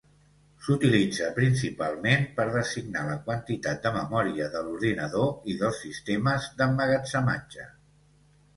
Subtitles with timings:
[0.67, 7.71] S'utilitza principalment per designar la quantitat de memòria de l'ordinador i dels sistemes d'emmagatzematge.